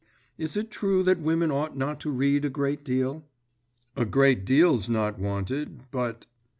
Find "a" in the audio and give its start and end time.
2.43-2.49, 3.95-4.05